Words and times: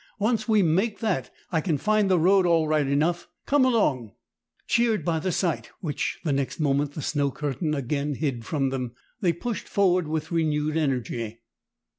"Once 0.17 0.47
we 0.49 0.63
make 0.63 0.97
that, 0.97 1.29
I 1.51 1.61
can 1.61 1.77
find 1.77 2.09
the 2.09 2.17
road 2.17 2.47
all 2.47 2.67
right 2.67 2.87
enough. 2.87 3.27
Come 3.45 3.63
along!" 3.63 4.13
Cheered 4.65 5.05
by 5.05 5.19
the 5.19 5.31
sight, 5.31 5.69
which 5.79 6.19
the 6.23 6.33
next 6.33 6.59
moment 6.59 6.93
the 6.93 7.03
snow 7.03 7.29
curtain 7.29 7.75
again 7.75 8.15
hid 8.15 8.43
from 8.43 8.69
them, 8.71 8.93
they 9.21 9.31
pushed 9.31 9.67
forward 9.69 10.07
with 10.07 10.31
renewed 10.31 10.75
energy. 10.75 11.41